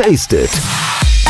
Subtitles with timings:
[0.00, 0.50] Taste it!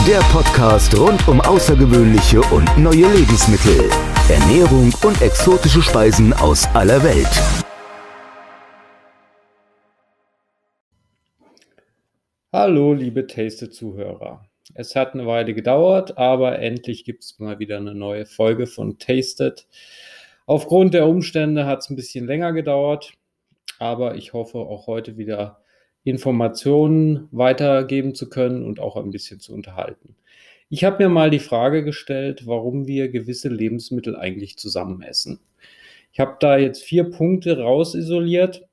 [0.06, 3.89] Der Podcast rund um außergewöhnliche und neue Lebensmittel,
[4.29, 7.30] Ernährung und exotische Speisen aus aller Welt.
[12.52, 14.44] Hallo, liebe Taste-Zuhörer.
[14.74, 18.98] Es hat eine Weile gedauert, aber endlich gibt es mal wieder eine neue Folge von
[18.98, 19.66] Tasted.
[20.45, 23.14] Aufgrund der Umstände hat es ein bisschen länger gedauert,
[23.79, 25.62] aber ich hoffe auch heute wieder
[26.05, 30.16] Informationen weitergeben zu können und auch ein bisschen zu unterhalten.
[30.71, 35.41] Ich habe mir mal die Frage gestellt, warum wir gewisse Lebensmittel eigentlich zusammen essen.
[36.12, 38.66] Ich habe da jetzt vier Punkte rausisoliert,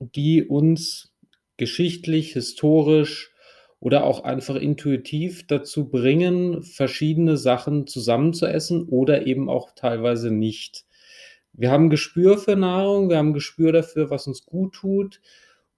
[0.00, 1.12] die uns
[1.56, 3.32] geschichtlich, historisch
[3.80, 10.30] oder auch einfach intuitiv dazu bringen, verschiedene Sachen zusammen zu essen oder eben auch teilweise
[10.30, 10.86] nicht.
[11.52, 15.20] Wir haben Gespür für Nahrung, wir haben Gespür dafür, was uns gut tut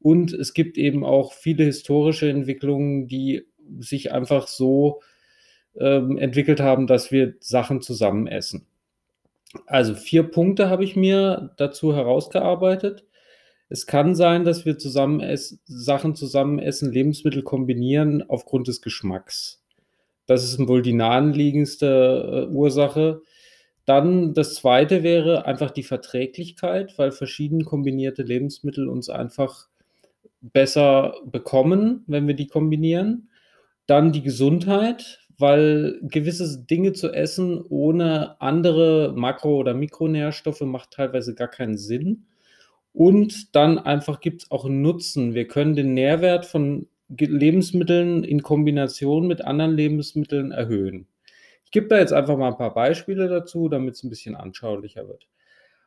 [0.00, 3.46] und es gibt eben auch viele historische Entwicklungen, die
[3.78, 5.00] sich einfach so
[5.78, 8.66] ähm, entwickelt haben, dass wir Sachen zusammen essen.
[9.66, 13.04] Also vier Punkte habe ich mir dazu herausgearbeitet.
[13.68, 19.64] Es kann sein, dass wir zusammen essen, Sachen zusammen essen, Lebensmittel kombinieren aufgrund des Geschmacks.
[20.26, 23.22] Das ist wohl die naheliegendste äh, Ursache.
[23.84, 29.68] Dann das zweite wäre einfach die Verträglichkeit, weil verschieden kombinierte Lebensmittel uns einfach
[30.40, 33.30] besser bekommen, wenn wir die kombinieren.
[33.86, 41.34] Dann die Gesundheit, weil gewisse Dinge zu essen ohne andere Makro- oder Mikronährstoffe macht teilweise
[41.34, 42.26] gar keinen Sinn.
[42.92, 45.34] Und dann einfach gibt es auch einen Nutzen.
[45.34, 51.06] Wir können den Nährwert von Lebensmitteln in Kombination mit anderen Lebensmitteln erhöhen.
[51.64, 55.06] Ich gebe da jetzt einfach mal ein paar Beispiele dazu, damit es ein bisschen anschaulicher
[55.06, 55.28] wird.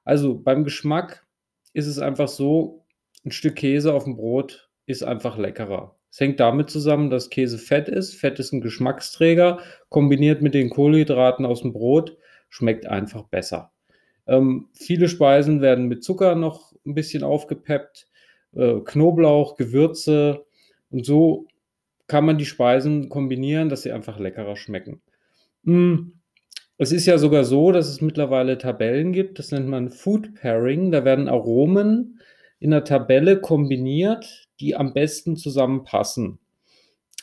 [0.03, 1.25] Also beim Geschmack
[1.73, 2.85] ist es einfach so,
[3.25, 5.95] ein Stück Käse auf dem Brot ist einfach leckerer.
[6.11, 8.15] Es hängt damit zusammen, dass Käse Fett ist.
[8.15, 9.59] Fett ist ein Geschmacksträger.
[9.89, 12.17] Kombiniert mit den Kohlenhydraten aus dem Brot
[12.49, 13.71] schmeckt einfach besser.
[14.25, 18.07] Ähm, viele Speisen werden mit Zucker noch ein bisschen aufgepeppt.
[18.55, 20.45] Äh, Knoblauch, Gewürze
[20.89, 21.47] und so
[22.07, 25.01] kann man die Speisen kombinieren, dass sie einfach leckerer schmecken.
[25.63, 26.13] Mm.
[26.81, 30.91] Es ist ja sogar so, dass es mittlerweile Tabellen gibt, das nennt man Food Pairing.
[30.91, 32.21] Da werden Aromen
[32.59, 36.39] in der Tabelle kombiniert, die am besten zusammenpassen.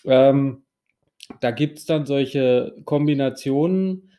[0.04, 0.62] Ähm,
[1.40, 4.12] da gibt es dann solche Kombinationen.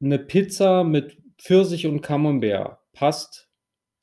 [0.00, 3.48] Eine Pizza mit Pfirsich und Camembert passt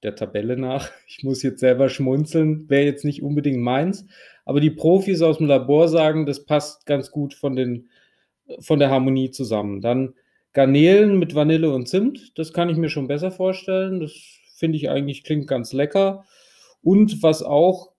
[0.03, 0.91] der Tabelle nach.
[1.07, 4.05] Ich muss jetzt selber schmunzeln, wäre jetzt nicht unbedingt meins.
[4.45, 7.89] Aber die Profis aus dem Labor sagen, das passt ganz gut von, den,
[8.59, 9.81] von der Harmonie zusammen.
[9.81, 10.15] Dann
[10.53, 13.99] Garnelen mit Vanille und Zimt, das kann ich mir schon besser vorstellen.
[13.99, 14.13] Das
[14.55, 16.25] finde ich eigentlich klingt ganz lecker.
[16.83, 17.91] Und was auch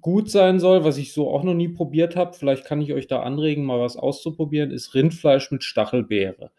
[0.00, 3.08] gut sein soll, was ich so auch noch nie probiert habe, vielleicht kann ich euch
[3.08, 6.50] da anregen, mal was auszuprobieren, ist Rindfleisch mit Stachelbeere.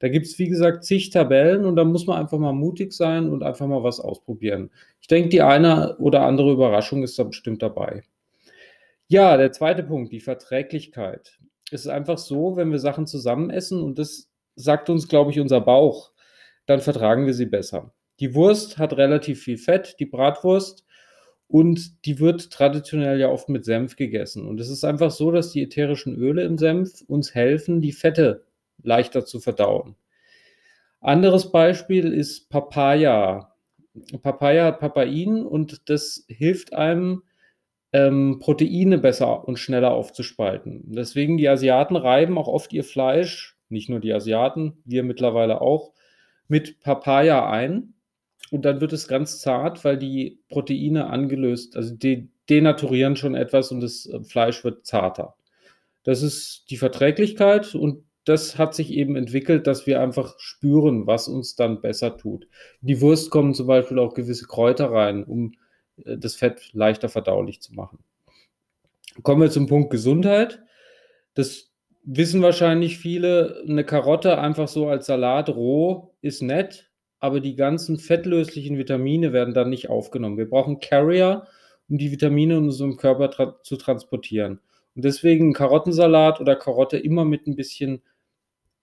[0.00, 3.30] Da gibt es, wie gesagt, zig Tabellen und da muss man einfach mal mutig sein
[3.30, 4.70] und einfach mal was ausprobieren.
[5.00, 8.02] Ich denke, die eine oder andere Überraschung ist da bestimmt dabei.
[9.06, 11.38] Ja, der zweite Punkt, die Verträglichkeit.
[11.70, 15.38] Es ist einfach so, wenn wir Sachen zusammen essen und das sagt uns, glaube ich,
[15.38, 16.10] unser Bauch,
[16.66, 17.94] dann vertragen wir sie besser.
[18.18, 20.84] Die Wurst hat relativ viel Fett, die Bratwurst
[21.52, 24.48] und die wird traditionell ja oft mit Senf gegessen.
[24.48, 28.46] Und es ist einfach so, dass die ätherischen Öle im Senf uns helfen, die Fette
[28.82, 29.94] leichter zu verdauen.
[31.00, 33.54] Anderes Beispiel ist Papaya.
[34.22, 37.22] Papaya hat Papain und das hilft einem,
[37.92, 40.84] ähm, Proteine besser und schneller aufzuspalten.
[40.86, 45.92] Deswegen die Asiaten reiben auch oft ihr Fleisch, nicht nur die Asiaten, wir mittlerweile auch,
[46.48, 47.92] mit Papaya ein
[48.50, 53.70] und dann wird es ganz zart, weil die Proteine angelöst, also die denaturieren schon etwas
[53.70, 55.34] und das äh, Fleisch wird zarter.
[56.04, 61.28] Das ist die Verträglichkeit und das hat sich eben entwickelt, dass wir einfach spüren, was
[61.28, 62.44] uns dann besser tut.
[62.80, 65.54] In die Wurst kommen zum Beispiel auch gewisse Kräuter rein, um
[66.04, 67.98] äh, das Fett leichter verdaulich zu machen.
[69.22, 70.62] Kommen wir zum Punkt Gesundheit.
[71.34, 71.70] Das
[72.04, 73.62] wissen wahrscheinlich viele.
[73.68, 76.90] Eine Karotte einfach so als Salat roh ist nett,
[77.22, 80.38] aber die ganzen fettlöslichen Vitamine werden dann nicht aufgenommen.
[80.38, 81.46] Wir brauchen Carrier,
[81.88, 84.58] um die Vitamine in unserem Körper tra zu transportieren.
[84.96, 88.02] Und deswegen Karottensalat oder Karotte immer mit ein bisschen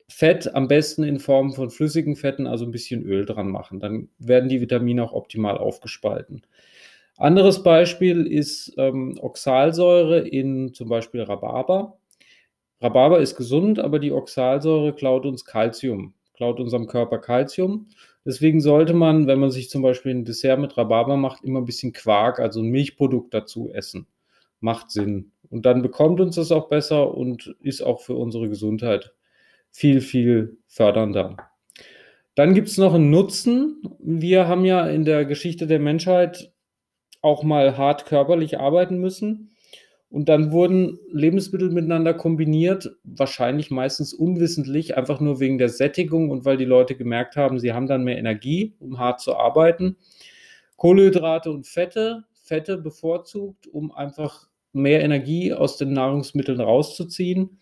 [0.07, 3.81] Fett, am besten in Form von flüssigen Fetten, also ein bisschen Öl dran machen.
[3.81, 6.43] Dann werden die Vitamine auch optimal aufgespalten.
[7.17, 11.97] Anderes Beispiel ist ähm, Oxalsäure in zum Beispiel Rhabarber.
[12.79, 17.87] Rhabarber ist gesund, aber die Oxalsäure klaut uns Kalzium, klaut unserem Körper Kalzium.
[18.23, 21.65] Deswegen sollte man, wenn man sich zum Beispiel ein Dessert mit Rhabarber macht, immer ein
[21.65, 24.07] bisschen Quark, also ein Milchprodukt dazu essen.
[24.61, 25.33] Macht Sinn.
[25.49, 29.13] Und dann bekommt uns das auch besser und ist auch für unsere Gesundheit
[29.69, 31.35] viel, viel fördernder.
[32.35, 33.81] Dann gibt es noch einen Nutzen.
[33.99, 36.53] Wir haben ja in der Geschichte der Menschheit
[37.21, 39.51] auch mal hart körperlich arbeiten müssen.
[40.09, 46.45] Und dann wurden Lebensmittel miteinander kombiniert, wahrscheinlich meistens unwissentlich, einfach nur wegen der Sättigung und
[46.45, 49.97] weil die Leute gemerkt haben, sie haben dann mehr Energie, um hart zu arbeiten.
[50.77, 57.59] Kohlenhydrate und Fette, Fette bevorzugt, um einfach mehr Energie aus den Nahrungsmitteln rauszuziehen,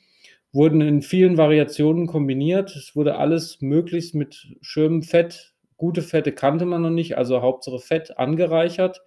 [0.53, 2.73] wurden in vielen Variationen kombiniert.
[2.75, 7.79] Es wurde alles möglichst mit schönem Fett, gute Fette kannte man noch nicht, also Hauptsache
[7.79, 9.01] Fett angereichert.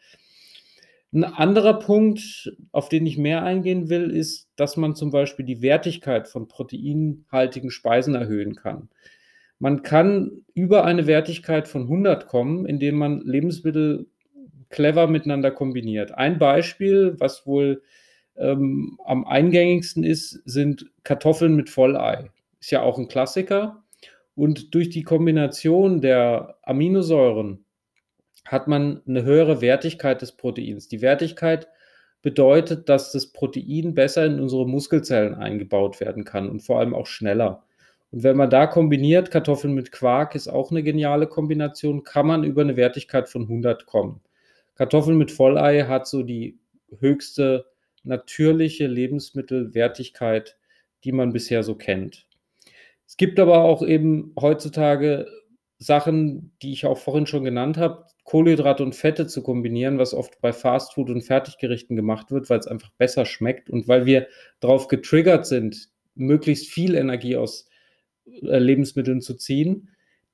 [1.12, 5.60] Ein anderer Punkt, auf den ich mehr eingehen will, ist, dass man zum Beispiel die
[5.60, 8.88] Wertigkeit von proteinhaltigen Speisen erhöhen kann.
[9.58, 14.06] Man kann über eine Wertigkeit von 100 kommen, indem man Lebensmittel
[14.68, 16.12] clever miteinander kombiniert.
[16.12, 17.82] Ein Beispiel, was wohl
[18.36, 22.30] ähm, am eingängigsten ist, sind Kartoffeln mit Vollei.
[22.60, 23.82] Ist ja auch ein Klassiker.
[24.36, 27.64] Und durch die Kombination der Aminosäuren
[28.44, 30.88] hat man eine höhere Wertigkeit des Proteins.
[30.88, 31.68] Die Wertigkeit
[32.22, 37.06] bedeutet, dass das Protein besser in unsere Muskelzellen eingebaut werden kann und vor allem auch
[37.06, 37.64] schneller.
[38.10, 42.44] Und wenn man da kombiniert, Kartoffeln mit Quark ist auch eine geniale Kombination, kann man
[42.44, 44.20] über eine Wertigkeit von 100 kommen.
[44.74, 46.58] Kartoffeln mit Vollei hat so die
[46.98, 47.66] höchste
[48.02, 50.56] natürliche Lebensmittelwertigkeit,
[51.04, 52.26] die man bisher so kennt.
[53.06, 55.26] Es gibt aber auch eben heutzutage
[55.80, 60.40] Sachen, die ich auch vorhin schon genannt habe, Kohlenhydrate und Fette zu kombinieren, was oft
[60.42, 64.28] bei Fastfood und Fertiggerichten gemacht wird, weil es einfach besser schmeckt und weil wir
[64.60, 67.66] darauf getriggert sind, möglichst viel Energie aus
[68.42, 69.88] äh, Lebensmitteln zu ziehen.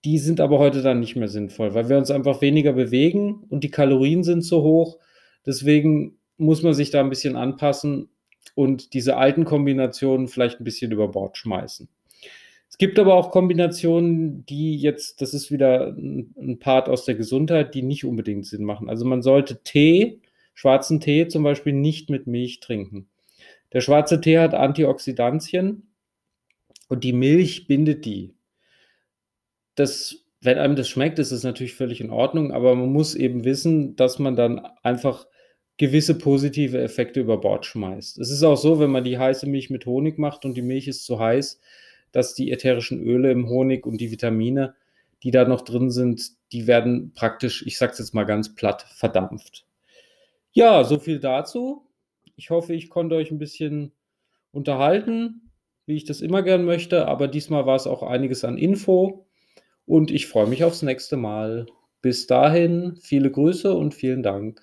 [0.04, 3.62] Die sind aber heute dann nicht mehr sinnvoll, weil wir uns einfach weniger bewegen und
[3.62, 4.98] die Kalorien sind zu hoch.
[5.46, 8.08] Deswegen muss man sich da ein bisschen anpassen
[8.56, 11.88] und diese alten Kombinationen vielleicht ein bisschen über Bord schmeißen.
[12.68, 17.74] Es gibt aber auch Kombinationen, die jetzt, das ist wieder ein Part aus der Gesundheit,
[17.74, 18.90] die nicht unbedingt Sinn machen.
[18.90, 20.20] Also man sollte Tee,
[20.54, 23.08] schwarzen Tee zum Beispiel nicht mit Milch trinken.
[23.72, 25.88] Der schwarze Tee hat Antioxidantien
[26.88, 28.34] und die Milch bindet die.
[29.74, 33.44] Das, wenn einem das schmeckt, ist es natürlich völlig in Ordnung, aber man muss eben
[33.44, 35.26] wissen, dass man dann einfach
[35.76, 38.18] gewisse positive Effekte über Bord schmeißt.
[38.18, 40.88] Es ist auch so, wenn man die heiße Milch mit Honig macht und die Milch
[40.88, 41.60] ist zu heiß,
[42.16, 44.74] dass die ätherischen Öle im Honig und die Vitamine,
[45.22, 48.86] die da noch drin sind, die werden praktisch, ich sage es jetzt mal ganz platt,
[48.94, 49.66] verdampft.
[50.52, 51.86] Ja, so viel dazu.
[52.34, 53.92] Ich hoffe, ich konnte euch ein bisschen
[54.50, 55.50] unterhalten,
[55.84, 59.26] wie ich das immer gern möchte, aber diesmal war es auch einiges an Info
[59.84, 61.66] und ich freue mich aufs nächste Mal.
[62.00, 64.62] Bis dahin, viele Grüße und vielen Dank.